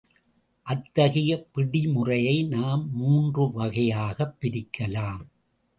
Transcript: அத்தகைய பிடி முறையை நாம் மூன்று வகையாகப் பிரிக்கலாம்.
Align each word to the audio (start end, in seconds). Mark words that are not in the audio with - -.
அத்தகைய 0.63 1.43
பிடி 1.51 1.87
முறையை 1.87 2.43
நாம் 2.43 2.95
மூன்று 2.95 3.51
வகையாகப் 3.51 4.35
பிரிக்கலாம். 4.41 5.21